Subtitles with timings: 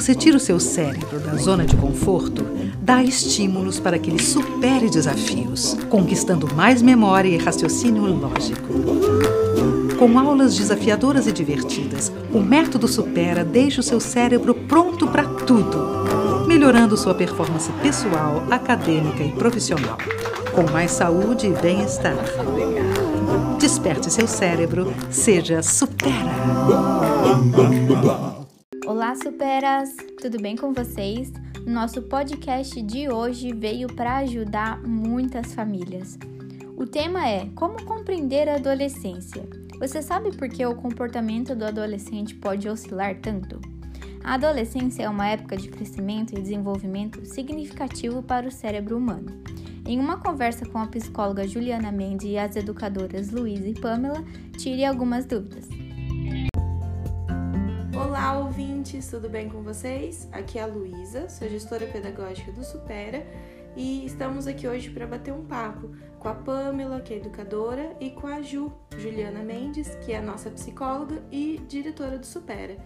[0.00, 2.46] você tira o seu cérebro da zona de conforto,
[2.80, 8.68] dá estímulos para que ele supere desafios, conquistando mais memória e raciocínio lógico.
[9.98, 16.46] Com aulas desafiadoras e divertidas, o método Supera deixa o seu cérebro pronto para tudo,
[16.46, 19.98] melhorando sua performance pessoal, acadêmica e profissional,
[20.54, 22.16] com mais saúde e bem-estar.
[23.58, 26.38] Desperte seu cérebro, seja Supera!
[29.08, 29.96] Olá, superas!
[30.20, 31.32] Tudo bem com vocês?
[31.66, 36.18] Nosso podcast de hoje veio para ajudar muitas famílias.
[36.76, 39.48] O tema é Como compreender a adolescência.
[39.78, 43.58] Você sabe por que o comportamento do adolescente pode oscilar tanto?
[44.22, 49.42] A adolescência é uma época de crescimento e desenvolvimento significativo para o cérebro humano.
[49.86, 54.22] Em uma conversa com a psicóloga Juliana Mendes e as educadoras Luísa e Pamela,
[54.58, 55.66] tire algumas dúvidas.
[58.28, 60.28] Olá, ouvintes, tudo bem com vocês?
[60.32, 63.26] Aqui é a Luísa, sou gestora pedagógica do Supera
[63.74, 68.10] e estamos aqui hoje para bater um papo com a Pamela, que é educadora, e
[68.10, 72.76] com a Ju, Juliana Mendes, que é a nossa psicóloga e diretora do Supera.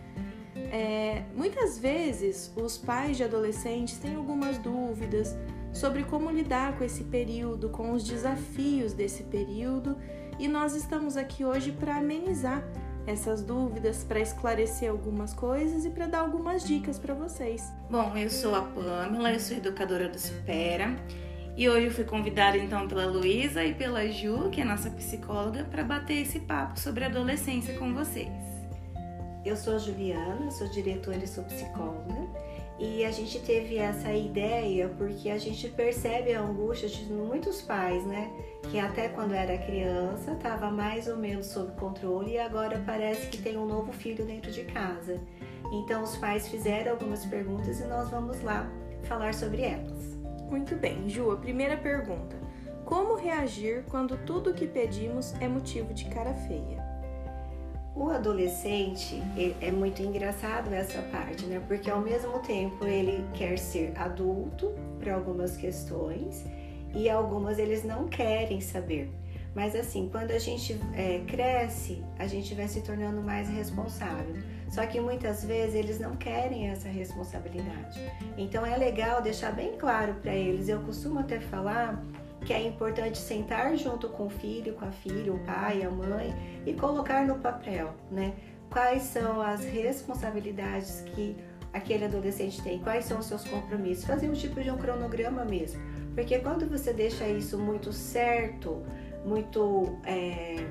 [0.54, 5.36] É, muitas vezes os pais de adolescentes têm algumas dúvidas
[5.72, 9.96] sobre como lidar com esse período, com os desafios desse período,
[10.38, 12.62] e nós estamos aqui hoje para amenizar
[13.06, 17.72] essas dúvidas, para esclarecer algumas coisas e para dar algumas dicas para vocês.
[17.90, 20.96] Bom, eu sou a Pamela, eu sou educadora do Supera
[21.56, 25.64] e hoje eu fui convidada então pela Luísa e pela Ju, que é nossa psicóloga,
[25.64, 28.32] para bater esse papo sobre adolescência com vocês.
[29.44, 32.28] Eu sou a Juliana, sou diretora e sou psicóloga.
[32.84, 38.04] E a gente teve essa ideia porque a gente percebe a angústia de muitos pais,
[38.04, 38.28] né?
[38.68, 43.38] Que até quando era criança estava mais ou menos sob controle e agora parece que
[43.38, 45.20] tem um novo filho dentro de casa.
[45.72, 48.68] Então os pais fizeram algumas perguntas e nós vamos lá
[49.04, 50.16] falar sobre elas.
[50.50, 52.36] Muito bem, Ju, a primeira pergunta:
[52.84, 56.81] Como reagir quando tudo que pedimos é motivo de cara feia?
[57.94, 59.22] O adolescente
[59.60, 61.62] é muito engraçado essa parte, né?
[61.68, 66.44] Porque ao mesmo tempo ele quer ser adulto para algumas questões
[66.94, 69.10] e algumas eles não querem saber.
[69.54, 74.36] Mas assim, quando a gente é, cresce, a gente vai se tornando mais responsável.
[74.70, 78.00] Só que muitas vezes eles não querem essa responsabilidade.
[78.38, 80.68] Então é legal deixar bem claro para eles.
[80.70, 82.02] Eu costumo até falar
[82.44, 86.34] que é importante sentar junto com o filho, com a filha, o pai, a mãe
[86.66, 88.34] e colocar no papel, né?
[88.70, 91.36] Quais são as responsabilidades que
[91.72, 95.80] aquele adolescente tem, quais são os seus compromissos, fazer um tipo de um cronograma mesmo,
[96.14, 98.82] porque quando você deixa isso muito certo,
[99.24, 100.66] muito é,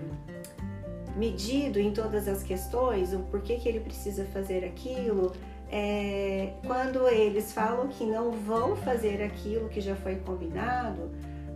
[1.15, 5.31] medido em todas as questões, o porquê que ele precisa fazer aquilo,
[5.71, 11.09] é, quando eles falam que não vão fazer aquilo que já foi combinado,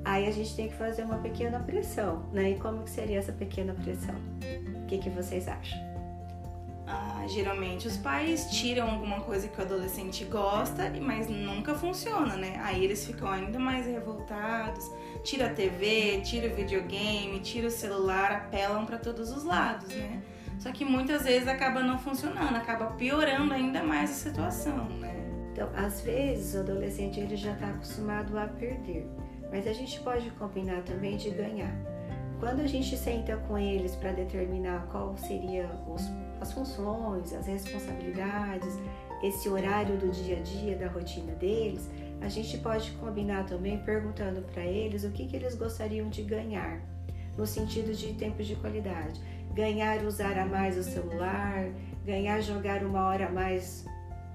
[0.06, 2.52] Aí a gente tem que fazer uma pequena pressão, né?
[2.52, 4.14] E como que seria essa pequena pressão?
[4.84, 5.80] O que, que vocês acham?
[6.88, 12.62] Ah, geralmente os pais tiram alguma coisa que o adolescente gosta, mas nunca funciona, né?
[12.64, 14.92] Aí eles ficam ainda mais revoltados,
[15.24, 20.22] tira a TV, tira o videogame, tira o celular, apelam para todos os lados, né?
[20.60, 25.16] Só que muitas vezes acaba não funcionando, acaba piorando ainda mais a situação, né?
[25.52, 29.08] Então, às vezes o adolescente ele já está acostumado a perder
[29.56, 31.74] mas a gente pode combinar também de ganhar.
[32.42, 36.02] Quando a gente senta com eles para determinar qual seria os,
[36.42, 38.78] as funções, as responsabilidades,
[39.24, 41.90] esse horário do dia a dia, da rotina deles,
[42.20, 46.82] a gente pode combinar também perguntando para eles o que, que eles gostariam de ganhar,
[47.38, 49.22] no sentido de tempo de qualidade.
[49.54, 51.70] Ganhar usar a mais o celular,
[52.06, 53.86] ganhar jogar uma hora a mais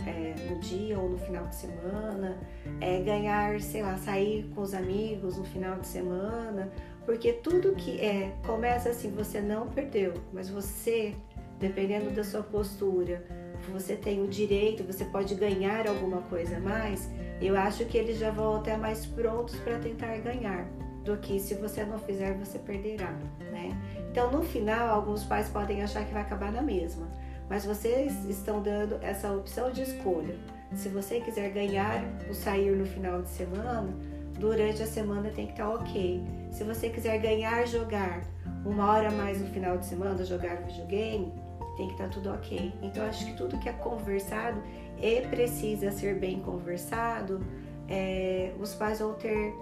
[0.06, 2.38] é, no dia ou no final de semana,
[2.80, 6.70] é, ganhar, sei lá, sair com os amigos no final de semana,
[7.04, 11.14] porque tudo que é começa assim, você não perdeu, mas você,
[11.58, 13.24] dependendo da sua postura,
[13.72, 17.10] você tem o direito, você pode ganhar alguma coisa a mais.
[17.40, 20.66] Eu acho que eles já vão até mais prontos para tentar ganhar
[21.04, 23.12] do que se você não fizer, você perderá,
[23.50, 23.70] né?
[24.10, 27.08] Então, no final, alguns pais podem achar que vai acabar na mesma
[27.50, 30.36] mas vocês estão dando essa opção de escolha.
[30.72, 33.92] Se você quiser ganhar o sair no final de semana,
[34.38, 36.22] durante a semana tem que estar ok.
[36.52, 38.22] Se você quiser ganhar jogar
[38.64, 41.32] uma hora mais no final de semana, jogar videogame,
[41.76, 42.72] tem que estar tudo ok.
[42.82, 44.62] Então acho que tudo que é conversado
[45.02, 47.44] e precisa ser bem conversado,
[47.88, 49.52] é, os pais vão ter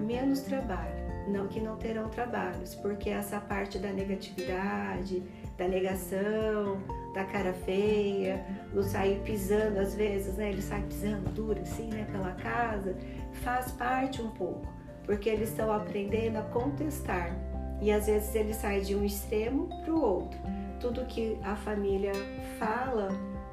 [0.00, 0.98] menos trabalho.
[1.28, 5.22] Não que não terão trabalhos, porque essa parte da negatividade,
[5.56, 6.82] da negação,
[7.12, 10.50] da cara feia, do sair pisando às vezes, né?
[10.50, 12.96] Ele sai pisando duro assim, né, pela casa.
[13.42, 14.66] Faz parte um pouco,
[15.04, 17.36] porque eles estão aprendendo a contestar.
[17.80, 20.38] E às vezes ele sai de um extremo para o outro.
[20.78, 22.12] Tudo que a família
[22.58, 23.08] fala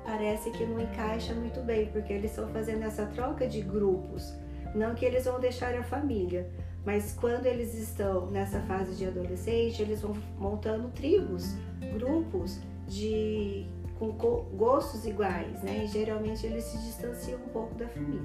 [0.05, 4.33] parece que não encaixa muito bem, porque eles estão fazendo essa troca de grupos.
[4.73, 6.49] Não que eles vão deixar a família,
[6.85, 11.55] mas quando eles estão nessa fase de adolescente, eles vão montando tribos,
[11.93, 13.65] grupos de
[13.99, 14.11] com
[14.55, 15.83] gostos iguais, né?
[15.83, 18.21] E geralmente eles se distanciam um pouco da família.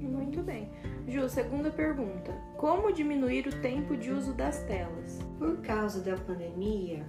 [0.00, 0.68] Muito bem.
[1.06, 5.18] Ju, segunda pergunta: como diminuir o tempo de uso das telas?
[5.38, 7.04] Por causa da pandemia,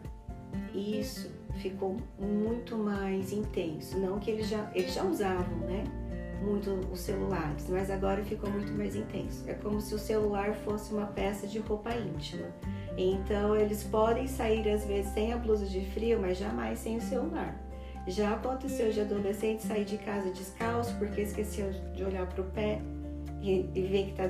[0.73, 1.29] isso
[1.61, 3.97] ficou muito mais intenso.
[3.99, 5.83] Não que eles já, eles já usavam, né?
[6.41, 9.43] Muito os celulares, mas agora ficou muito mais intenso.
[9.49, 12.47] É como se o celular fosse uma peça de roupa íntima.
[13.01, 17.01] Então eles podem sair às vezes sem a blusa de frio, mas jamais sem o
[17.01, 17.55] celular.
[18.05, 22.81] Já aconteceu de adolescente sair de casa descalço porque esqueceu de olhar para o pé
[23.41, 24.29] e, e ver que, tá,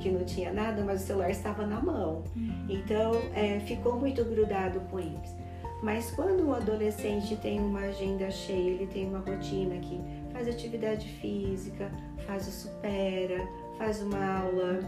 [0.00, 2.24] que não tinha nada, mas o celular estava na mão.
[2.34, 2.66] Uhum.
[2.68, 5.36] Então é, ficou muito grudado com eles.
[5.80, 10.00] Mas quando um adolescente tem uma agenda cheia, ele tem uma rotina que
[10.32, 11.90] faz atividade física,
[12.26, 13.46] faz o supera,
[13.78, 14.80] faz uma aula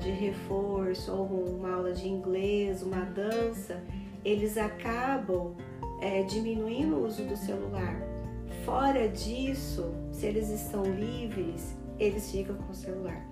[0.00, 3.82] de reforço ou uma aula de inglês, uma dança,
[4.24, 5.54] eles acabam
[6.00, 7.96] é, diminuindo o uso do celular.
[8.64, 13.24] Fora disso, se eles estão livres, eles ficam com o celular.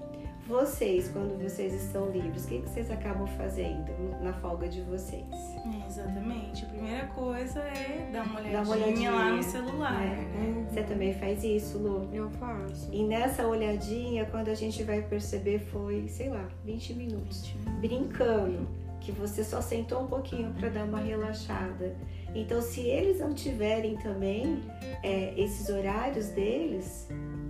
[0.48, 3.92] Vocês, quando vocês estão livres, o que, vocês acabam fazendo
[4.22, 5.26] na folga de vocês?
[5.30, 6.64] É, exatamente.
[6.64, 10.02] A primeira coisa é dar uma olhadinha, uma olhadinha lá no celular.
[10.02, 10.06] É.
[10.06, 10.66] Né?
[10.70, 12.08] Você também faz isso, Lu?
[12.14, 12.88] Eu faço.
[12.90, 17.42] E nessa olhadinha, quando a gente vai perceber, foi, sei lá, 20 minutos.
[17.42, 17.80] 20 minutos.
[17.80, 18.68] Brincando.
[19.02, 21.94] Que você só sentou um pouquinho para dar uma relaxada.
[22.34, 24.62] Então, se eles não tiverem também
[25.02, 27.06] é, esses horários deles,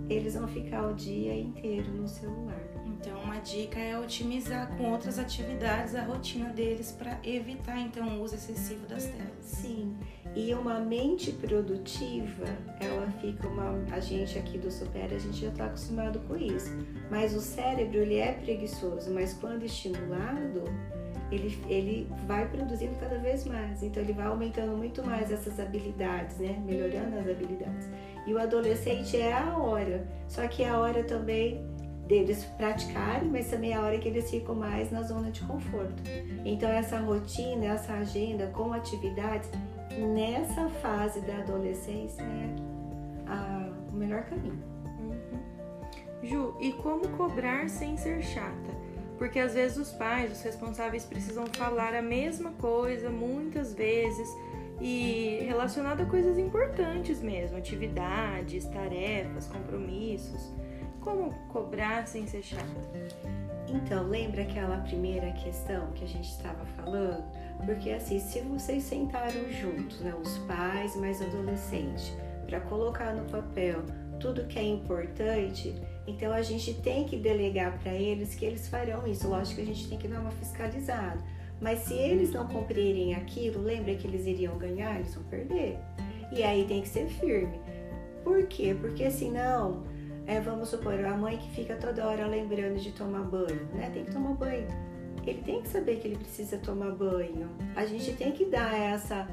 [0.09, 2.68] eles vão ficar o dia inteiro no celular.
[2.99, 8.21] Então, uma dica é otimizar com outras atividades a rotina deles para evitar então o
[8.21, 9.31] uso excessivo das telas.
[9.41, 9.95] Sim.
[10.35, 12.45] E uma mente produtiva,
[12.79, 16.71] ela fica uma a gente aqui do Super, a gente já está acostumado com isso.
[17.09, 20.65] Mas o cérebro ele é preguiçoso, mas quando estimulado,
[21.31, 23.81] ele, ele vai produzindo cada vez mais.
[23.81, 26.61] Então ele vai aumentando muito mais essas habilidades, né?
[26.65, 27.89] Melhorando as habilidades.
[28.27, 30.05] E o adolescente é a hora.
[30.27, 31.65] Só que é a hora também
[32.09, 36.01] deles praticarem, mas também é a hora que eles ficam mais na zona de conforto.
[36.43, 39.47] Então essa rotina, essa agenda com atividades
[39.95, 42.55] nessa fase da adolescência é
[43.27, 44.61] a, o melhor caminho.
[44.99, 46.27] Uhum.
[46.27, 48.79] Ju, e como cobrar sem ser chata?
[49.19, 54.27] Porque às vezes os pais, os responsáveis precisam falar a mesma coisa muitas vezes
[54.81, 60.51] e relacionado a coisas importantes mesmo, atividades, tarefas, compromissos.
[61.01, 62.63] Como cobrar sem ser chata?
[63.67, 67.23] Então, lembra aquela primeira questão que a gente estava falando?
[67.65, 72.11] Porque assim, se vocês sentaram juntos, né, os pais mais adolescentes,
[72.47, 73.83] para colocar no papel
[74.19, 75.75] tudo que é importante,
[76.07, 79.27] então a gente tem que delegar para eles que eles farão isso.
[79.27, 81.23] Lógico que a gente tem que dar uma fiscalizada.
[81.61, 85.77] Mas se eles não cumprirem aquilo, lembra que eles iriam ganhar, eles vão perder.
[86.31, 87.59] E aí tem que ser firme.
[88.23, 88.75] Por quê?
[88.79, 89.83] Porque senão
[90.29, 93.89] é, vamos supor, a mãe que fica toda hora lembrando de tomar banho, né?
[93.91, 94.67] Tem que tomar banho.
[95.25, 97.49] Ele tem que saber que ele precisa tomar banho.
[97.75, 99.27] A gente tem que dar essa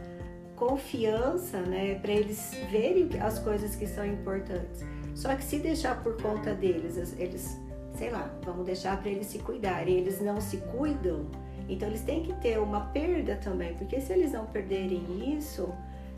[0.56, 4.82] confiança, né, para eles verem as coisas que são importantes.
[5.14, 7.60] Só que se deixar por conta deles, eles,
[7.94, 11.26] sei lá, vamos deixar para eles se cuidarem, eles não se cuidam,
[11.68, 15.68] então eles têm que ter uma perda também, porque se eles não perderem isso,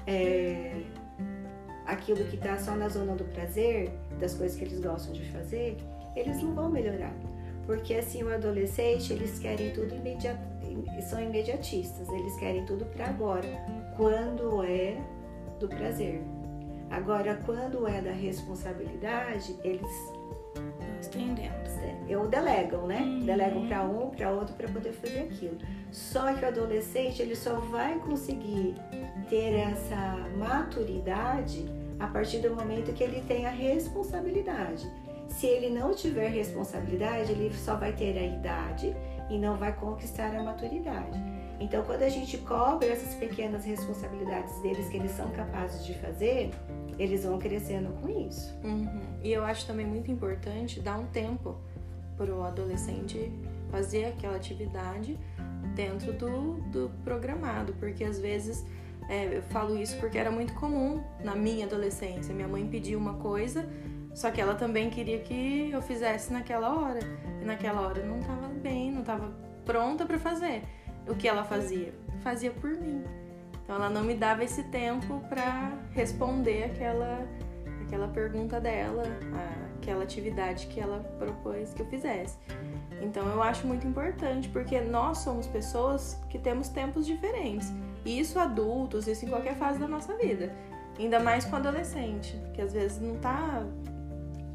[0.06, 0.82] é,
[1.88, 3.90] aquilo que está só na zona do prazer,
[4.20, 5.78] das coisas que eles gostam de fazer,
[6.14, 7.14] eles não vão melhorar.
[7.66, 10.40] Porque assim, o adolescente, eles querem tudo imediato,
[11.08, 13.48] são imediatistas, eles querem tudo para agora,
[13.96, 14.96] quando é
[15.58, 16.22] do prazer.
[16.90, 19.90] Agora, quando é da responsabilidade, eles
[21.00, 21.58] estendendo.
[22.08, 23.00] Eu delegam, né?
[23.00, 23.20] Uhum.
[23.20, 25.58] Delegam para um, para outro para poder fazer aquilo.
[25.92, 28.74] Só que o adolescente, ele só vai conseguir
[29.28, 31.66] ter essa maturidade
[31.98, 34.90] a partir do momento que ele tem a responsabilidade.
[35.28, 38.96] Se ele não tiver responsabilidade, ele só vai ter a idade
[39.28, 41.18] e não vai conquistar a maturidade.
[41.60, 46.50] Então, quando a gente cobra essas pequenas responsabilidades deles que eles são capazes de fazer,
[46.98, 48.56] eles vão crescendo com isso.
[48.64, 49.00] Uhum.
[49.22, 51.56] E eu acho também muito importante dar um tempo
[52.16, 53.30] para o adolescente
[53.70, 55.18] fazer aquela atividade
[55.74, 58.64] dentro do, do programado, porque às vezes
[59.08, 62.34] É, eu falo isso porque era muito comum na minha adolescência.
[62.34, 63.66] Minha mãe pedia uma coisa,
[64.14, 67.00] só que ela também queria que eu fizesse naquela hora.
[67.40, 69.32] E naquela hora eu não estava bem, não estava
[69.64, 70.62] pronta para fazer.
[71.08, 71.94] O que ela fazia?
[72.22, 73.02] Fazia por mim.
[73.64, 77.26] Então ela não me dava esse tempo para responder aquela
[77.88, 79.02] aquela pergunta dela,
[79.78, 82.36] aquela atividade que ela propôs que eu fizesse.
[83.00, 87.72] Então eu acho muito importante porque nós somos pessoas que temos tempos diferentes.
[88.08, 90.52] Isso adultos, isso em qualquer fase da nossa vida.
[90.98, 93.64] Ainda mais com adolescente, que às vezes não tá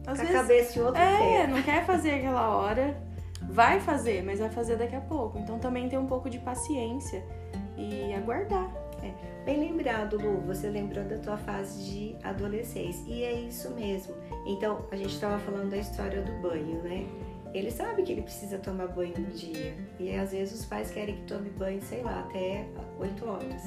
[0.06, 1.56] às a vezes, cabeça em outro É, tempo.
[1.56, 2.98] não quer fazer aquela hora,
[3.50, 5.38] vai fazer, mas vai fazer daqui a pouco.
[5.40, 7.24] Então também tem um pouco de paciência
[7.78, 8.70] e aguardar.
[9.02, 9.12] É.
[9.46, 13.04] Bem lembrado, Lu, você lembrou da tua fase de adolescência.
[13.08, 14.16] E é isso mesmo.
[14.46, 17.06] Então, a gente estava falando da história do banho, né?
[17.54, 19.76] Ele sabe que ele precisa tomar banho no dia.
[20.00, 22.66] E às vezes os pais querem que tome banho, sei lá, até
[23.00, 23.62] 8 horas.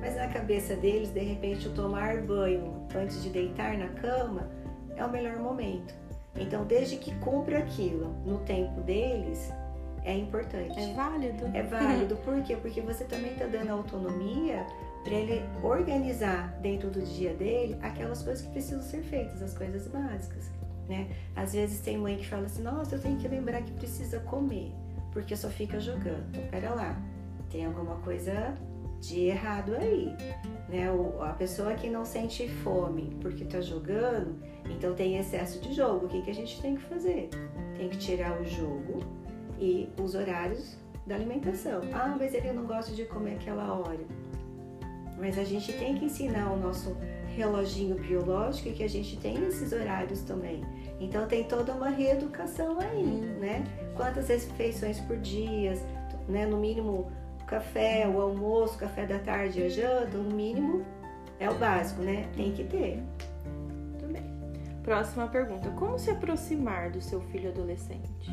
[0.00, 4.48] Mas na cabeça deles, de repente, o tomar banho antes de deitar na cama
[4.96, 5.94] é o melhor momento.
[6.34, 9.52] Então, desde que cumpra aquilo no tempo deles,
[10.02, 10.78] é importante.
[10.78, 11.50] É válido.
[11.52, 12.16] É válido.
[12.16, 12.56] Por quê?
[12.56, 14.64] Porque você também está dando autonomia
[15.02, 19.86] para ele organizar dentro do dia dele aquelas coisas que precisam ser feitas, as coisas
[19.88, 20.50] básicas.
[20.88, 21.08] Né?
[21.34, 24.72] Às vezes tem mãe que fala assim: Nossa, eu tenho que lembrar que precisa comer,
[25.12, 26.24] porque só fica jogando.
[26.30, 27.02] Então, pera lá,
[27.50, 28.54] tem alguma coisa
[29.00, 30.14] de errado aí.
[30.68, 30.86] Né?
[31.20, 34.36] A pessoa que não sente fome porque está jogando,
[34.70, 36.06] então tem excesso de jogo.
[36.06, 37.30] O que, que a gente tem que fazer?
[37.76, 39.00] Tem que tirar o jogo
[39.58, 40.76] e os horários
[41.06, 41.80] da alimentação.
[41.92, 44.04] Ah, mas ele não gosta de comer aquela hora.
[45.18, 46.96] Mas a gente tem que ensinar o nosso
[47.36, 50.64] reloginho biológico que a gente tem esses horários também.
[50.98, 53.62] Então tem toda uma reeducação aí, né?
[53.94, 55.74] Quantas refeições por dia,
[56.26, 56.46] né?
[56.46, 57.12] No mínimo
[57.46, 60.84] café, o almoço, café da tarde, a janta, no mínimo
[61.38, 62.26] é o básico, né?
[62.34, 63.02] Tem que ter.
[63.44, 64.24] Muito bem.
[64.82, 68.30] Próxima pergunta: Como se aproximar do seu filho adolescente?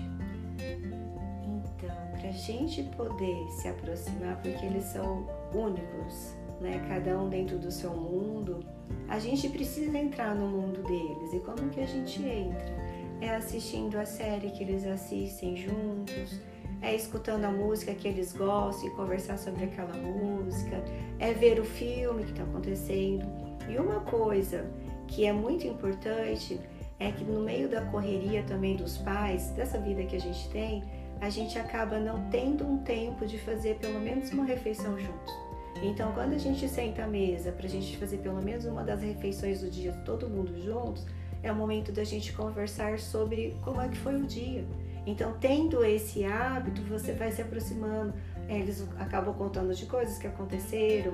[1.44, 6.84] Então, para a gente poder se aproximar, porque eles são únicos, né?
[6.90, 8.66] Cada um dentro do seu mundo,
[9.08, 11.34] a gente precisa entrar no mundo deles.
[11.34, 12.74] E como que a gente entra?
[13.22, 16.42] É assistindo a série que eles assistem juntos
[16.84, 20.84] é escutando a música que eles gostam e conversar sobre aquela música,
[21.18, 23.26] é ver o filme que está acontecendo.
[23.70, 24.70] E uma coisa
[25.08, 26.60] que é muito importante
[27.00, 30.84] é que no meio da correria também dos pais, dessa vida que a gente tem,
[31.22, 35.43] a gente acaba não tendo um tempo de fazer pelo menos uma refeição juntos.
[35.84, 39.02] Então, quando a gente senta à mesa para a gente fazer pelo menos uma das
[39.02, 41.06] refeições do dia, todo mundo juntos,
[41.42, 44.66] é o momento da gente conversar sobre como é que foi o dia
[45.06, 48.14] então, tendo esse hábito, você vai se aproximando.
[48.48, 51.12] Eles acabam contando de coisas que aconteceram.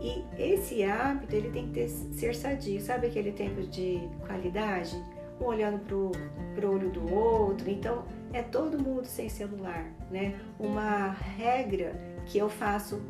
[0.00, 2.80] E esse hábito, ele tem que ter, ser sadio.
[2.80, 4.94] Sabe aquele tempo de qualidade?
[5.40, 6.12] Um olhando pro,
[6.54, 7.70] pro olho do outro.
[7.70, 10.34] Então, é todo mundo sem celular, né?
[10.58, 11.94] Uma regra
[12.26, 13.00] que eu faço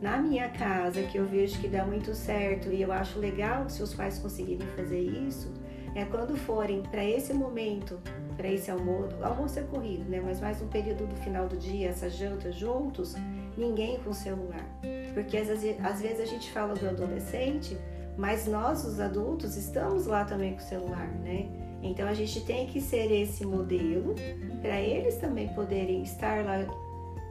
[0.00, 3.82] na minha casa, que eu vejo que dá muito certo e eu acho legal se
[3.82, 5.52] os pais conseguirem fazer isso,
[5.94, 7.98] é quando forem para esse momento
[8.38, 10.22] para esse almoço, almoço é corrido, né?
[10.24, 13.16] Mas mais um período do final do dia, essa janta juntos,
[13.56, 14.64] ninguém com celular.
[15.12, 17.76] Porque às às vezes a gente fala do adolescente,
[18.16, 21.48] mas nós, os adultos, estamos lá também com o celular, né?
[21.82, 24.14] Então a gente tem que ser esse modelo
[24.62, 26.64] para eles também poderem estar lá,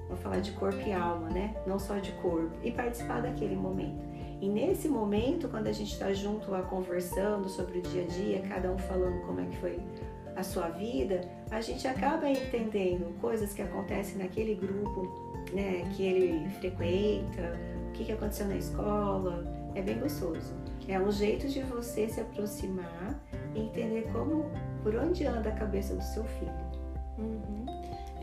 [0.07, 1.55] vou falar de corpo e alma, né?
[1.65, 4.05] Não só de corpo, e participar daquele momento.
[4.39, 8.41] E nesse momento, quando a gente está junto lá conversando sobre o dia a dia,
[8.41, 9.79] cada um falando como é que foi
[10.35, 16.49] a sua vida, a gente acaba entendendo coisas que acontecem naquele grupo, né, que ele
[16.59, 17.57] frequenta,
[17.89, 19.43] o que, que aconteceu na escola.
[19.73, 20.53] É bem gostoso.
[20.87, 23.19] É um jeito de você se aproximar
[23.53, 24.45] e entender como,
[24.83, 26.53] por onde anda a cabeça do seu filho.
[27.17, 27.56] Uhum.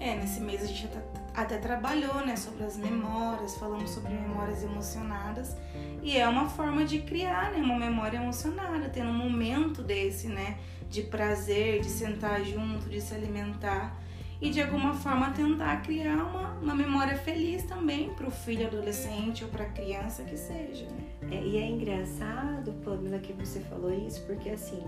[0.04, 0.86] É, nesse mês a gente
[1.34, 5.56] até trabalhou, né, sobre as memórias, falamos sobre memórias emocionadas
[6.02, 10.58] e é uma forma de criar, né, uma memória emocionada, tendo um momento desse, né,
[10.90, 13.98] de prazer, de sentar junto, de se alimentar
[14.42, 19.42] e de alguma forma tentar criar uma, uma memória feliz também para o filho adolescente
[19.42, 20.84] ou para a criança que seja.
[20.84, 21.34] Né?
[21.38, 24.84] É, e é engraçado, Pamela, que você falou isso, porque assim,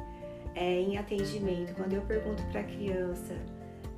[0.55, 3.35] é, em atendimento, quando eu pergunto para a criança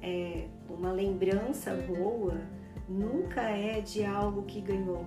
[0.01, 2.35] é, uma lembrança boa,
[2.89, 5.05] nunca é de algo que ganhou.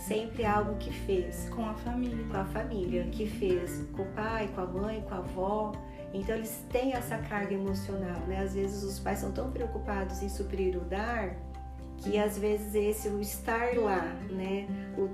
[0.00, 1.48] Sempre é algo que fez.
[1.50, 2.24] Com a família.
[2.30, 5.72] Com a família, que fez com o pai, com a mãe, com a avó.
[6.12, 8.40] Então eles têm essa carga emocional, né?
[8.40, 11.36] Às vezes os pais são tão preocupados em suprir o dar
[11.98, 14.66] que às vezes esse o estar lá, né?
[14.96, 15.08] O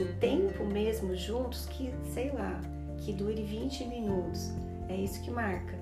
[0.00, 2.60] o tempo mesmo juntos que, sei lá,
[2.98, 4.52] que dure 20 minutos.
[4.88, 5.74] É isso que marca.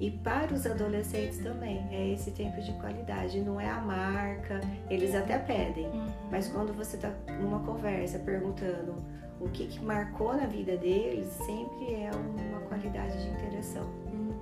[0.00, 3.40] E para os adolescentes também, é esse tempo de qualidade.
[3.40, 6.08] Não é a marca, eles até pedem, uhum.
[6.30, 8.96] mas quando você está numa conversa perguntando
[9.40, 13.84] o que, que, marcou na vida deles, sempre é uma qualidade de interação.
[14.12, 14.34] Uhum.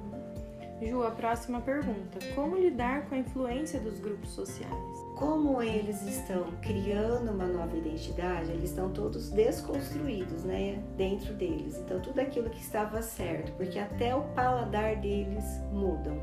[0.83, 5.10] Ju, a próxima pergunta: Como lidar com a influência dos grupos sociais?
[5.21, 11.77] Como eles estão criando uma nova identidade, eles estão todos desconstruídos, né, dentro deles.
[11.77, 16.17] Então tudo aquilo que estava certo, porque até o paladar deles mudam.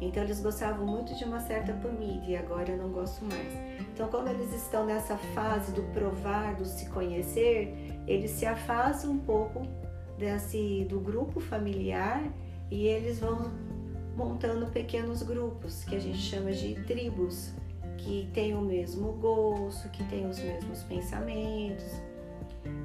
[0.00, 3.52] Então eles gostavam muito de uma certa comida e agora eu não gosto mais.
[3.92, 7.74] Então como eles estão nessa fase do provar, do se conhecer,
[8.06, 9.62] eles se afastam um pouco
[10.16, 12.22] desse do grupo familiar
[12.70, 13.50] e eles vão
[14.16, 17.52] montando pequenos grupos que a gente chama de tribos
[18.04, 22.02] que tem o mesmo gosto, que tem os mesmos pensamentos.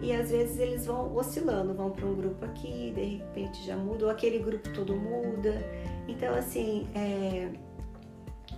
[0.01, 4.05] E às vezes eles vão oscilando, vão para um grupo aqui, de repente já muda,
[4.05, 5.61] ou aquele grupo todo muda.
[6.07, 7.49] Então, assim, é,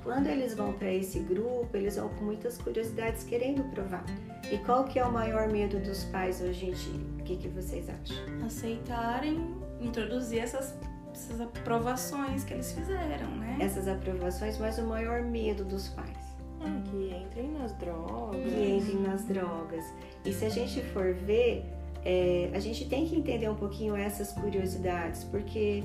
[0.03, 4.05] quando eles vão para esse grupo, eles vão com muitas curiosidades querendo provar.
[4.51, 7.05] E qual que é o maior medo dos pais hoje em dia?
[7.19, 8.45] O que, que vocês acham?
[8.45, 10.75] Aceitarem, introduzir essas,
[11.11, 13.57] essas aprovações que eles fizeram, né?
[13.59, 16.30] Essas aprovações, mas o maior medo dos pais
[16.63, 18.41] ah, que entrem nas drogas.
[18.41, 19.85] Que entrem nas drogas.
[20.25, 21.65] E se a gente for ver,
[22.03, 25.83] é, a gente tem que entender um pouquinho essas curiosidades, porque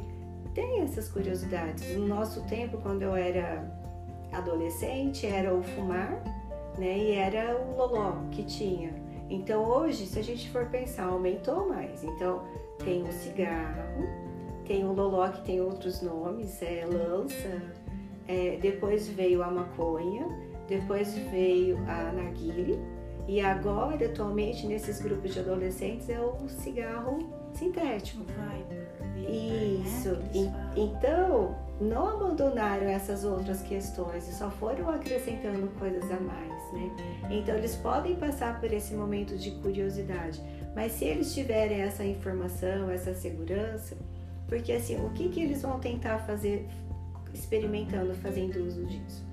[0.55, 1.97] tem essas curiosidades.
[1.97, 3.65] No nosso tempo, quando eu era
[4.33, 6.23] adolescente, era o fumar,
[6.79, 6.99] né?
[6.99, 8.95] E era o loló que tinha.
[9.29, 12.03] Então hoje, se a gente for pensar, aumentou mais.
[12.05, 12.45] Então
[12.85, 14.05] tem o cigarro,
[14.67, 17.63] tem o loló que tem outros nomes, é lança,
[18.29, 20.27] é, depois veio a maconha,
[20.69, 22.79] depois veio a narguile
[23.29, 27.19] e agora, atualmente, nesses grupos de adolescentes é o cigarro
[27.55, 28.25] sintético.
[28.25, 28.65] Vai.
[29.29, 30.11] Isso.
[30.11, 30.73] Né?
[30.77, 36.91] Então, não abandonaram essas outras questões e só foram acrescentando coisas a mais, né?
[37.31, 40.41] Então, eles podem passar por esse momento de curiosidade,
[40.75, 43.97] mas se eles tiverem essa informação, essa segurança,
[44.47, 46.69] porque assim, o que, que eles vão tentar fazer
[47.35, 49.26] experimentando, fazendo uso disso?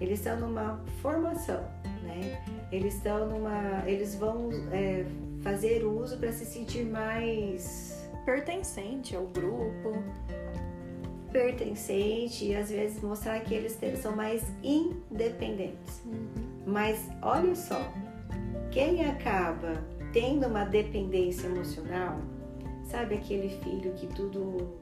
[0.00, 1.62] Eles estão numa formação,
[2.02, 2.42] né?
[2.70, 5.04] Eles estão numa, eles vão é,
[5.42, 10.02] fazer uso para se sentir mais pertencente ao grupo,
[11.32, 16.02] pertencente e às vezes mostrar que eles são mais independentes.
[16.04, 16.26] Uhum.
[16.66, 17.92] Mas olha só,
[18.70, 22.18] quem acaba tendo uma dependência emocional,
[22.84, 24.78] sabe aquele filho que tudo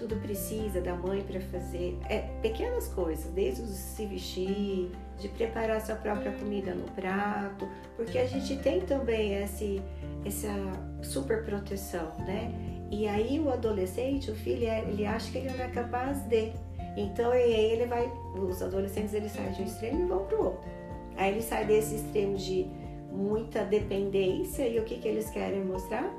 [0.00, 5.94] tudo precisa da mãe para fazer é, pequenas coisas, desde se vestir, de preparar sua
[5.94, 9.82] própria comida no prato, porque a gente tem também esse,
[10.24, 10.48] essa
[11.02, 12.50] super proteção, né?
[12.90, 16.52] E aí o adolescente, o filho, é, ele acha que ele não é capaz de.
[16.96, 20.70] Então ele vai, os adolescentes eles saem de um extremo e vão para o outro.
[21.16, 22.66] Aí ele sai desse extremo de
[23.12, 26.10] muita dependência e o que, que eles querem mostrar?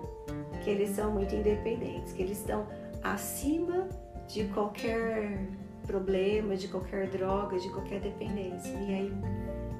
[0.63, 2.67] Que eles são muito independentes, que eles estão
[3.03, 3.87] acima
[4.27, 5.47] de qualquer
[5.85, 8.71] problema, de qualquer droga, de qualquer dependência.
[8.71, 9.13] E aí,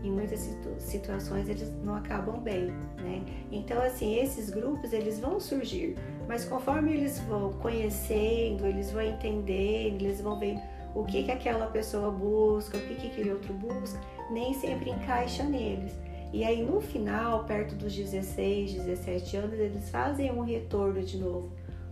[0.03, 2.65] em muitas situ situações, eles não acabam bem,
[2.97, 3.23] né?
[3.51, 5.95] Então, assim, esses grupos, eles vão surgir,
[6.27, 10.61] mas conforme eles vão conhecendo, eles vão entendendo, eles vão vendo
[10.93, 15.43] o que, que aquela pessoa busca, o que, que aquele outro busca, nem sempre encaixa
[15.43, 15.93] neles.
[16.33, 21.51] E aí, no final, perto dos 16, 17 anos, eles fazem um retorno de novo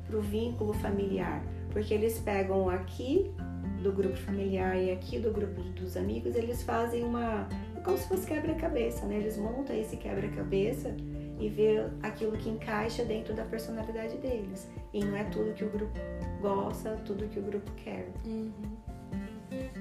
[0.10, 3.32] para o vínculo familiar, porque eles pegam aqui
[3.82, 7.48] do grupo familiar e aqui do grupo dos amigos, eles fazem uma.
[7.76, 9.18] É como se fosse quebra-cabeça, né?
[9.18, 10.96] Eles montam esse quebra-cabeça
[11.40, 14.70] e vê aquilo que encaixa dentro da personalidade deles.
[14.94, 15.98] E não é tudo que o grupo
[16.42, 18.10] gosta, tudo que o grupo quer.
[18.26, 18.52] Uhum.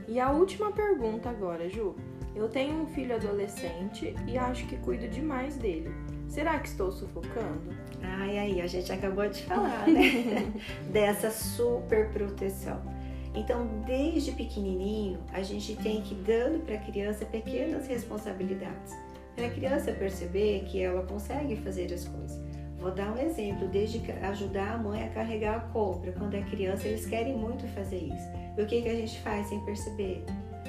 [0.06, 1.94] E a última pergunta agora, Ju.
[2.34, 5.90] Eu tenho um filho adolescente e acho que cuido demais dele.
[6.28, 7.74] Será que estou sufocando?
[8.02, 10.52] Ai, aí, a gente acabou de falar, né?
[10.92, 12.80] Dessa super proteção.
[13.34, 18.94] Então, desde pequenininho, a gente tem que ir dando para a criança pequenas responsabilidades,
[19.34, 22.47] para a criança perceber que ela consegue fazer as coisas.
[22.78, 26.12] Vou dar um exemplo, desde ajudar a mãe a carregar a compra.
[26.12, 28.28] Quando é criança, eles querem muito fazer isso.
[28.56, 30.24] E o que, que a gente faz sem perceber?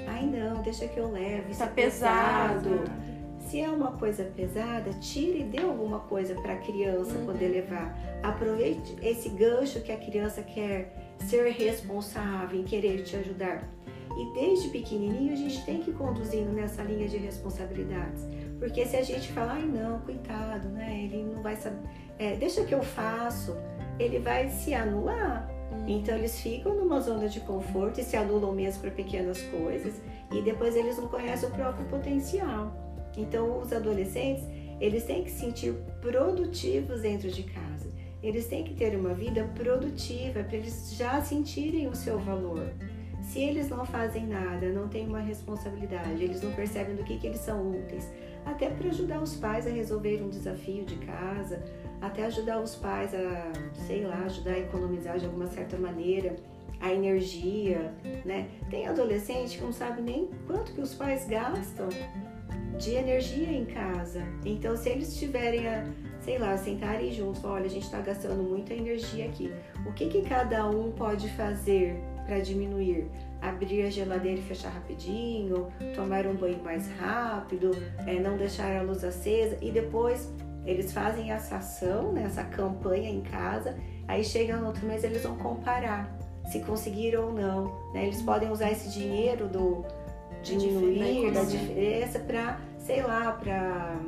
[0.07, 2.69] Ai, não, deixa que eu levo, isso tá é pesado.
[2.69, 3.09] pesado
[3.49, 7.25] se é uma coisa pesada, tire e dê alguma coisa para a criança uhum.
[7.25, 7.97] poder levar.
[8.21, 13.67] Aproveite esse gancho que a criança quer ser responsável em querer te ajudar.
[14.15, 18.23] E desde pequenininho a gente tem que ir conduzindo nessa linha de responsabilidades.
[18.59, 21.03] Porque se a gente falar, ai não, coitado, né?
[21.05, 21.79] Ele não vai saber.
[22.19, 23.55] É, deixa que eu faço,
[23.97, 25.49] ele vai se anular.
[25.71, 25.85] Hum.
[25.87, 30.41] Então eles ficam numa zona de conforto e se anulam mesmo para pequenas coisas e
[30.41, 32.73] depois eles não conhecem o próprio potencial.
[33.17, 34.43] Então os adolescentes,
[34.79, 37.89] eles têm que se sentir produtivos dentro de casa.
[38.21, 42.73] Eles têm que ter uma vida produtiva para eles já sentirem o seu valor.
[43.21, 47.27] Se eles não fazem nada, não têm uma responsabilidade, eles não percebem do que, que
[47.27, 48.09] eles são úteis,
[48.49, 51.63] até para ajudar os pais a resolver um desafio de casa,
[52.01, 53.51] até ajudar os pais a,
[53.87, 56.35] sei lá, ajudar a economizar de alguma certa maneira
[56.81, 57.93] a energia,
[58.25, 58.47] né?
[58.69, 61.89] Tem adolescente que não sabe nem quanto que os pais gastam
[62.77, 64.23] de energia em casa.
[64.45, 65.85] Então, se eles tiverem a,
[66.21, 69.51] sei lá, sentarem juntos, olha, a gente está gastando muita energia aqui.
[69.85, 73.09] O que que cada um pode fazer para diminuir?
[73.41, 77.71] Abrir a geladeira e fechar rapidinho, tomar um banho mais rápido,
[78.05, 80.33] é, não deixar a luz acesa e depois
[80.65, 85.23] eles fazem essa ação, né, essa campanha em casa, aí chega no outro mês eles
[85.23, 87.65] vão comparar se conseguiram ou não.
[87.93, 88.07] Né?
[88.07, 89.85] Eles podem usar esse dinheiro do
[90.41, 93.99] diminuir da diferença para, sei lá, para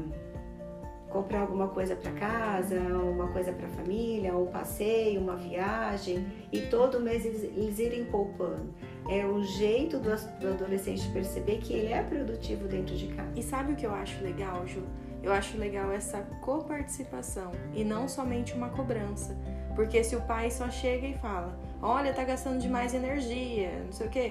[1.10, 6.62] comprar alguma coisa para casa, uma coisa para a família, um passeio, uma viagem, e
[6.62, 8.74] todo mês eles, eles irem poupando.
[9.10, 10.10] É o jeito do,
[10.40, 13.32] do adolescente perceber que ele é produtivo dentro de casa.
[13.36, 14.84] E sabe o que eu acho legal, Ju?
[15.24, 19.38] Eu acho legal essa coparticipação e não somente uma cobrança.
[19.76, 24.08] Porque se o pai só chega e fala, olha, tá gastando demais energia, não sei
[24.08, 24.30] o quê,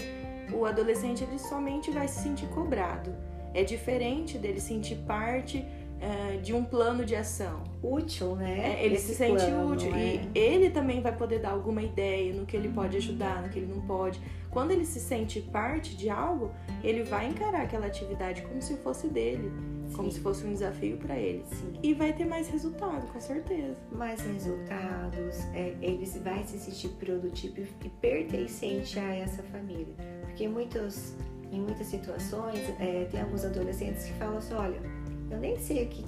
[0.53, 3.15] o adolescente ele somente vai se sentir cobrado.
[3.55, 5.59] É diferente dele sentir parte
[6.01, 7.63] uh, de um plano de ação.
[7.83, 8.79] Útil, né?
[8.79, 9.95] É, ele Esse se sente plano, útil.
[9.95, 9.99] É?
[9.99, 13.59] E ele também vai poder dar alguma ideia no que ele pode ajudar, no que
[13.59, 14.21] ele não pode.
[14.51, 16.51] Quando ele se sente parte de algo,
[16.83, 19.51] ele vai encarar aquela atividade como se fosse dele
[19.95, 21.45] como se fosse um desafio para ele.
[21.51, 21.73] Sim.
[21.83, 23.77] E vai ter mais resultado, com certeza.
[23.93, 29.95] Mais resultados, é, eles vai se sentir produtivo e pertencente a essa família.
[30.23, 31.15] Porque muitos,
[31.51, 34.81] em muitas situações, é, tem alguns adolescentes que falam assim, olha,
[35.31, 36.05] eu nem sei aqui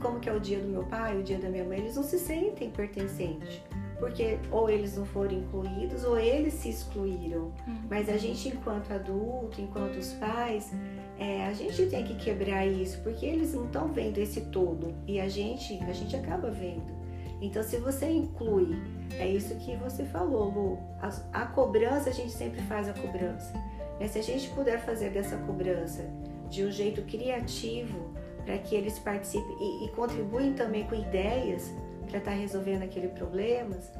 [0.00, 2.02] como que é o dia do meu pai, o dia da minha mãe, eles não
[2.02, 3.62] se sentem pertencentes
[4.02, 7.52] porque ou eles não foram incluídos ou eles se excluíram.
[7.68, 7.82] Uhum.
[7.88, 10.72] Mas a gente, enquanto adulto, enquanto os pais,
[11.16, 15.20] é, a gente tem que quebrar isso, porque eles não estão vendo esse todo e
[15.20, 17.00] a gente, a gente acaba vendo.
[17.40, 18.76] Então, se você inclui,
[19.12, 23.52] é isso que você falou, Lu, a, a cobrança, a gente sempre faz a cobrança.
[24.00, 26.04] Mas se a gente puder fazer dessa cobrança
[26.50, 28.10] de um jeito criativo,
[28.44, 31.72] para que eles participem e, e contribuem também com ideias,
[32.12, 33.90] para estar tá resolvendo aquele problemas,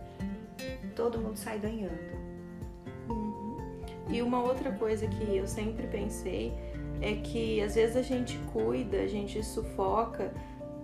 [0.95, 2.13] todo mundo sai ganhando.
[3.09, 3.57] Uhum.
[4.11, 6.53] E uma outra coisa que eu sempre pensei
[7.01, 10.31] é que às vezes a gente cuida, a gente sufoca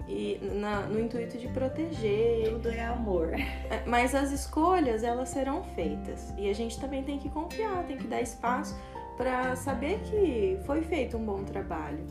[0.09, 2.49] e na, no intuito de proteger.
[2.49, 3.35] Tudo é amor.
[3.71, 7.99] É, mas as escolhas elas serão feitas e a gente também tem que confiar, tem
[7.99, 8.75] que dar espaço
[9.19, 12.07] para saber que foi feito um bom trabalho.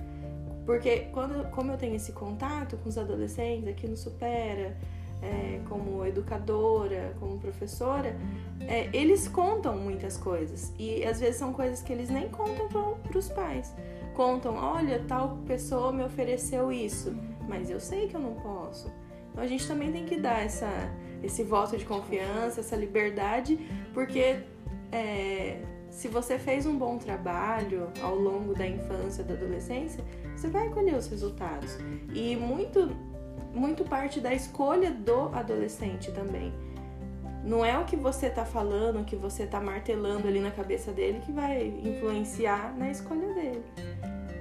[0.68, 4.78] Porque quando, como eu tenho esse contato com os adolescentes aqui no Supera,
[5.22, 8.16] é, como educadora, como professora,
[8.62, 12.68] é, eles contam muitas coisas e às vezes são coisas que eles nem contam
[13.04, 13.74] para os pais.
[14.14, 17.16] Contam, olha, tal pessoa me ofereceu isso,
[17.48, 18.92] mas eu sei que eu não posso.
[19.32, 20.70] Então a gente também tem que dar essa,
[21.24, 23.60] esse voto de confiança, essa liberdade,
[23.94, 24.40] porque
[24.92, 30.04] é, se você fez um bom trabalho ao longo da infância, da adolescência,
[30.36, 31.78] você vai colher os resultados.
[32.14, 32.90] E muito
[33.54, 36.54] muito parte da escolha do adolescente também.
[37.44, 40.92] Não é o que você tá falando, o que você tá martelando ali na cabeça
[40.92, 43.64] dele que vai influenciar na escolha dele.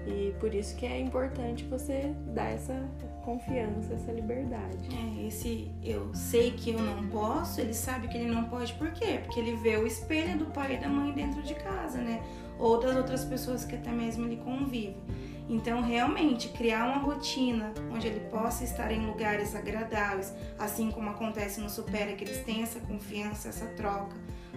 [0.07, 2.89] E por isso que é importante você dar essa
[3.25, 4.79] confiança, essa liberdade.
[4.95, 8.91] É, esse eu sei que eu não posso, ele sabe que ele não pode, por
[8.93, 9.19] quê?
[9.23, 12.23] Porque ele vê o espelho do pai e da mãe dentro de casa, né?
[12.59, 14.97] Ou das outras pessoas que até mesmo ele convive.
[15.49, 21.61] Então, realmente, criar uma rotina onde ele possa estar em lugares agradáveis, assim como acontece
[21.61, 24.17] no Supera, que eles têm essa confiança, essa troca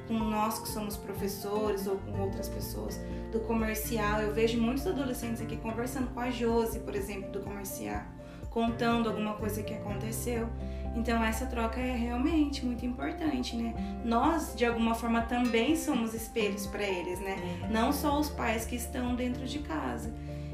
[0.09, 2.99] com nós que somos professores ou com outras pessoas
[3.31, 4.19] do comercial.
[4.21, 8.01] Eu vejo muitos adolescentes aqui conversando com a Josi, por exemplo, do comercial,
[8.49, 10.49] contando alguma coisa que aconteceu.
[10.95, 14.01] Então essa troca é realmente muito importante, né?
[14.03, 17.35] Nós de alguma forma também somos espelhos para eles, né?
[17.63, 17.67] É.
[17.67, 20.11] Não só os pais que estão dentro de casa.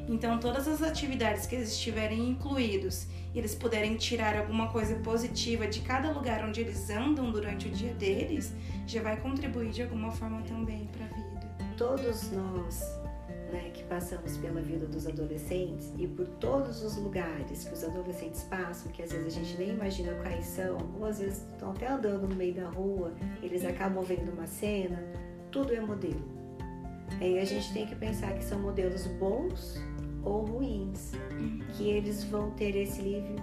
[0.07, 5.81] Então, todas as atividades que eles estiverem incluídos eles puderem tirar alguma coisa positiva de
[5.81, 8.53] cada lugar onde eles andam durante o dia deles,
[8.87, 11.75] já vai contribuir de alguma forma também para a vida.
[11.77, 12.79] Todos nós
[13.51, 18.43] né, que passamos pela vida dos adolescentes e por todos os lugares que os adolescentes
[18.43, 21.87] passam, que às vezes a gente nem imagina quais são, ou às vezes estão até
[21.87, 23.13] andando no meio da rua,
[23.43, 25.03] eles acabam vendo uma cena,
[25.51, 26.23] tudo é modelo.
[27.19, 29.79] Aí a gente tem que pensar que são modelos bons
[30.25, 31.11] ou ruins,
[31.73, 33.35] que eles vão ter esse livre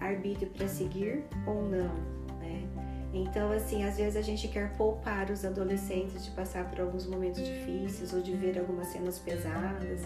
[0.00, 1.94] arbítrio para seguir ou não,
[2.40, 2.68] né?
[3.14, 7.42] Então, assim, às vezes a gente quer poupar os adolescentes de passar por alguns momentos
[7.42, 10.02] difíceis ou de ver algumas cenas pesadas,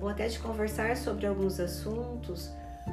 [0.00, 2.50] ou até de conversar sobre alguns assuntos,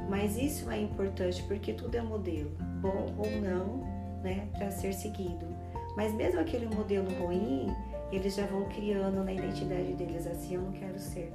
[0.10, 3.84] mas isso é importante porque tudo é modelo, bom ou não,
[4.24, 5.48] né, para ser seguido.
[5.96, 7.68] Mas mesmo aquele modelo ruim,
[8.12, 11.34] eles já vão criando na identidade deles assim: eu não quero ser,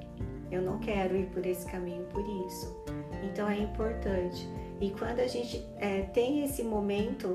[0.50, 2.74] eu não quero ir por esse caminho por isso.
[3.22, 4.48] Então é importante.
[4.80, 7.34] E quando a gente é, tem esse momento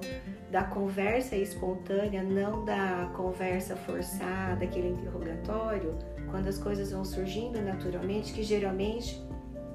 [0.52, 5.98] da conversa espontânea, não da conversa forçada, aquele interrogatório,
[6.30, 9.22] quando as coisas vão surgindo naturalmente, que geralmente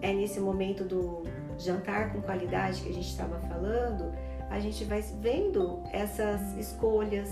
[0.02, 1.22] é nesse momento do
[1.58, 4.12] jantar com qualidade que a gente estava falando,
[4.50, 7.30] a gente vai vendo essas escolhas,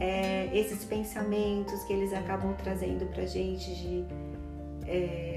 [0.00, 4.04] é, esses pensamentos que eles acabam trazendo para gente de,
[4.86, 5.33] é,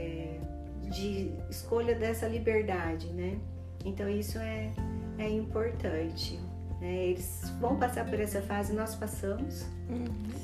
[0.90, 3.40] de escolha dessa liberdade, né?
[3.86, 4.72] Então isso é,
[5.18, 6.40] é importante.
[6.82, 7.08] Né?
[7.08, 9.66] Eles vão passar por essa fase, nós passamos.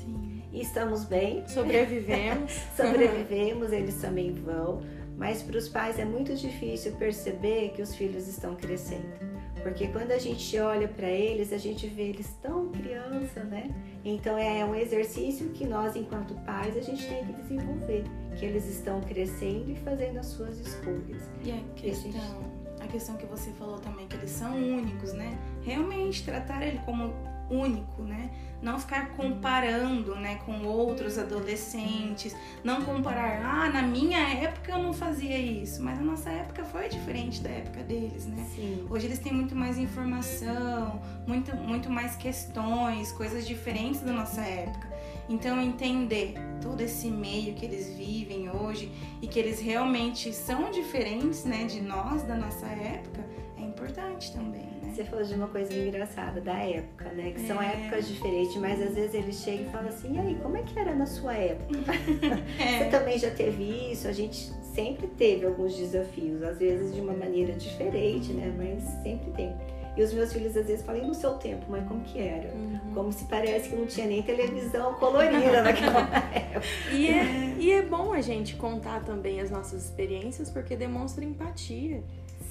[0.02, 0.42] Sim.
[0.52, 1.46] E estamos bem.
[1.48, 2.52] Sobrevivemos.
[2.76, 4.82] Sobrevivemos, eles também vão.
[5.16, 9.33] Mas para os pais é muito difícil perceber que os filhos estão crescendo.
[9.64, 13.74] Porque quando a gente olha para eles, a gente vê eles tão criança, né?
[14.04, 18.04] Então é um exercício que nós, enquanto pais, a gente tem que desenvolver.
[18.36, 21.22] Que eles estão crescendo e fazendo as suas escolhas.
[21.42, 22.44] E a questão,
[22.78, 25.38] a questão que você falou também, que eles são únicos, né?
[25.62, 27.14] Realmente tratar ele como
[27.50, 28.30] único, né?
[28.62, 34.92] Não ficar comparando, né, com outros adolescentes, não comparar, ah, na minha época eu não
[34.92, 38.46] fazia isso, mas a nossa época foi diferente da época deles, né?
[38.54, 38.86] Sim.
[38.88, 44.88] Hoje eles têm muito mais informação, muito, muito mais questões, coisas diferentes da nossa época.
[45.28, 51.44] Então entender todo esse meio que eles vivem hoje e que eles realmente são diferentes,
[51.44, 53.24] né, de nós da nossa época,
[53.58, 54.73] é importante também.
[54.94, 57.32] Você falou de uma coisa engraçada da época, né?
[57.32, 57.72] Que são É.
[57.72, 60.78] épocas diferentes, mas às vezes eles chegam e falam assim: e aí, como é que
[60.78, 61.74] era na sua época?
[62.56, 64.06] Você É, também já teve isso?
[64.06, 68.54] A gente sempre teve alguns desafios, às vezes de uma maneira diferente, né?
[68.56, 69.52] Mas sempre tem.
[69.96, 72.50] E os meus filhos às vezes falam: no seu tempo, mãe, como que era?
[72.94, 76.62] Como se parece que não tinha nem televisão colorida naquela época.
[76.92, 82.00] E é, e é bom a gente contar também as nossas experiências porque demonstra empatia.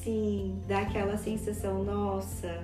[0.04, 2.62] Sim, dá aquela sensação, nossa,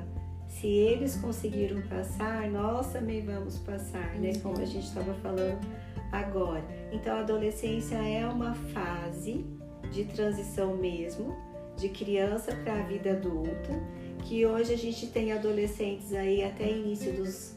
[0.49, 4.34] se eles conseguiram passar, nós também vamos passar, né?
[4.43, 5.65] Como a gente estava falando
[6.12, 6.63] agora.
[6.91, 9.45] Então, a adolescência é uma fase
[9.89, 11.34] de transição mesmo,
[11.78, 13.71] de criança para a vida adulta,
[14.25, 17.56] que hoje a gente tem adolescentes aí até início dos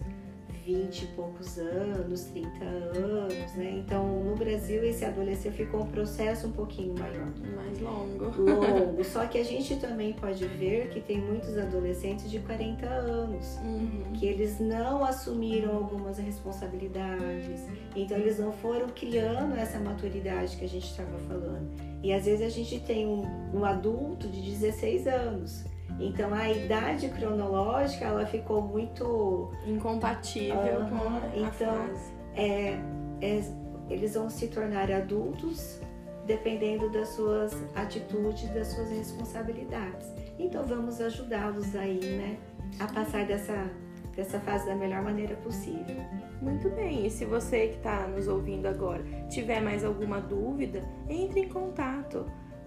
[0.65, 3.71] 20 e poucos anos, 30 anos, né?
[3.85, 8.25] Então, no Brasil, esse adolescente ficou um processo um pouquinho maior Mais longo.
[8.43, 9.05] longo.
[9.05, 14.13] Só que a gente também pode ver que tem muitos adolescentes de 40 anos Uhum.
[14.15, 17.61] que eles não assumiram algumas responsabilidades,
[17.95, 21.69] então eles não foram criando essa maturidade que a gente estava falando.
[22.03, 25.65] E às vezes a gente tem um, um adulto de 16 anos,
[26.07, 32.13] então a idade cronológica ela ficou muito Incompatível Aham, com a então- fase.
[32.35, 32.79] é,
[33.21, 35.81] é- eles vão se tornar adultos
[36.27, 40.09] dependendo das suas atitudes, das suas responsabilidades.
[40.39, 42.39] Então vamos ajudá-los aí, né,
[42.79, 43.69] a passar dessa,
[44.15, 45.97] dessa fase da melhor maneira possível.
[46.41, 51.41] Muito bem, e se você que está nos ouvindo agora tiver mais alguma dúvida, entre
[51.41, 52.25] em contato,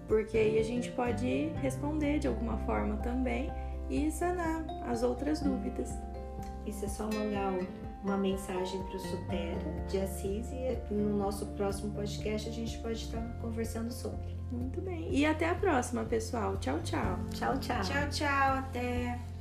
[0.08, 3.50] porque aí a gente pode responder de alguma forma também
[3.90, 5.90] e sanar as outras dúvidas.
[6.66, 11.46] Isso é só mandar um- uma mensagem para o Supera de Assis e no nosso
[11.54, 14.36] próximo podcast a gente pode estar conversando sobre.
[14.50, 16.56] Muito bem, e até a próxima, pessoal.
[16.58, 17.18] Tchau, tchau.
[17.32, 17.80] Tchau, tchau.
[17.82, 19.35] Tchau, tchau, até.